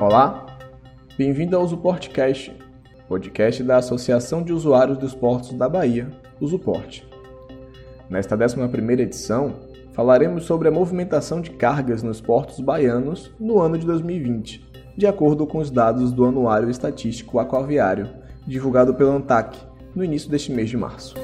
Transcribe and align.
Olá, 0.00 0.46
bem-vindo 1.18 1.56
ao 1.56 1.62
Usuportcast, 1.62 2.56
podcast 3.08 3.62
da 3.62 3.76
Associação 3.76 4.42
de 4.42 4.52
Usuários 4.52 4.98
dos 4.98 5.14
Portos 5.14 5.52
da 5.52 5.68
Bahia, 5.68 6.10
Usuporte. 6.40 7.06
Nesta 8.08 8.36
11ª 8.36 9.00
edição, 9.00 9.54
falaremos 9.92 10.44
sobre 10.44 10.68
a 10.68 10.70
movimentação 10.70 11.40
de 11.40 11.50
cargas 11.50 12.02
nos 12.02 12.20
portos 12.20 12.60
baianos 12.60 13.32
no 13.38 13.58
ano 13.58 13.76
de 13.76 13.84
2020, 13.84 14.64
de 14.96 15.06
acordo 15.06 15.46
com 15.46 15.58
os 15.58 15.70
dados 15.70 16.12
do 16.12 16.24
Anuário 16.24 16.70
Estatístico 16.70 17.38
Aquaviário, 17.38 18.08
divulgado 18.46 18.94
pela 18.94 19.14
ANTAC 19.14 19.58
no 19.94 20.04
início 20.04 20.30
deste 20.30 20.52
mês 20.52 20.70
de 20.70 20.76
março. 20.76 21.14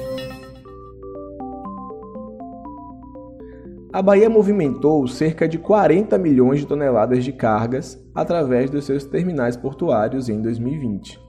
A 3.93 4.01
Bahia 4.01 4.27
movimentou 4.27 5.07
cerca 5.07 5.47
de 5.47 5.59
40 5.59 6.17
milhões 6.17 6.61
de 6.61 6.65
toneladas 6.65 7.23
de 7.23 7.31
cargas 7.31 8.03
através 8.15 8.67
dos 8.67 8.85
seus 8.85 9.05
terminais 9.05 9.55
portuários 9.55 10.29
em 10.29 10.41
2020. 10.41 11.21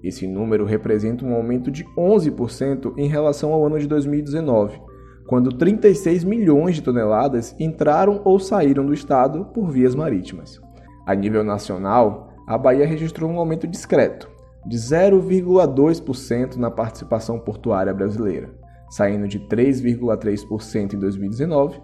Esse 0.00 0.24
número 0.24 0.64
representa 0.64 1.24
um 1.24 1.34
aumento 1.34 1.72
de 1.72 1.84
11% 1.98 2.94
em 2.96 3.08
relação 3.08 3.52
ao 3.52 3.66
ano 3.66 3.80
de 3.80 3.88
2019, 3.88 4.80
quando 5.26 5.58
36 5.58 6.22
milhões 6.22 6.76
de 6.76 6.82
toneladas 6.82 7.52
entraram 7.58 8.22
ou 8.24 8.38
saíram 8.38 8.86
do 8.86 8.94
estado 8.94 9.46
por 9.46 9.68
vias 9.72 9.96
marítimas. 9.96 10.60
A 11.04 11.16
nível 11.16 11.42
nacional, 11.42 12.28
a 12.46 12.56
Bahia 12.56 12.86
registrou 12.86 13.28
um 13.28 13.40
aumento 13.40 13.66
discreto, 13.66 14.30
de 14.64 14.76
0,2% 14.76 16.54
na 16.58 16.70
participação 16.70 17.40
portuária 17.40 17.92
brasileira, 17.92 18.54
saindo 18.88 19.26
de 19.26 19.40
3,3% 19.40 20.94
em 20.94 20.98
2019 21.00 21.80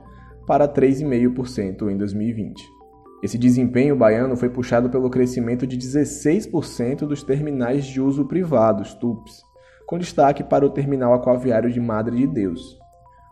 para 0.46 0.68
3,5% 0.68 1.90
em 1.90 1.96
2020. 1.96 2.80
Esse 3.22 3.36
desempenho 3.36 3.94
baiano 3.94 4.36
foi 4.36 4.48
puxado 4.48 4.88
pelo 4.88 5.10
crescimento 5.10 5.66
de 5.66 5.76
16% 5.76 7.06
dos 7.06 7.22
terminais 7.22 7.84
de 7.84 8.00
uso 8.00 8.24
privado, 8.24 8.82
TUPs, 8.98 9.42
com 9.86 9.98
destaque 9.98 10.42
para 10.42 10.64
o 10.64 10.70
terminal 10.70 11.12
aquaviário 11.12 11.70
de 11.70 11.80
Madre 11.80 12.16
de 12.16 12.26
Deus. 12.26 12.78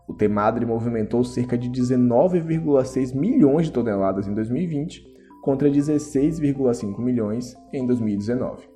O 0.06 0.14
Temadre 0.14 0.66
movimentou 0.66 1.22
cerca 1.22 1.56
de 1.56 1.70
19,6 1.70 3.14
milhões 3.14 3.66
de 3.66 3.72
toneladas 3.72 4.26
em 4.26 4.34
2020 4.34 5.06
contra 5.42 5.70
16,5 5.70 6.98
milhões 6.98 7.56
em 7.72 7.86
2019. 7.86 8.68